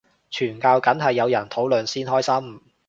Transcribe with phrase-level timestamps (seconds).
[0.31, 2.59] 傳教梗係有人討論先開心